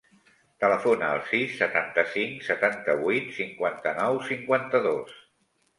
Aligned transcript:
Telefona 0.63 1.09
al 1.17 1.21
sis, 1.27 1.53
setanta-cinc, 1.59 2.41
setanta-vuit, 2.49 3.31
cinquanta-nou, 3.39 4.23
cinquanta-dos. 4.33 5.19